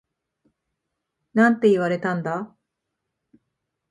[1.35, 2.55] なんて言われたんだ？